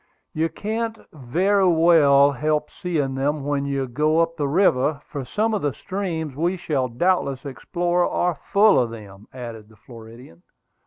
[0.33, 5.53] "You can't very well help seeing them when you go up the river, for some
[5.53, 10.41] of the streams we shall doubtless explore are full of them," added the Floridian.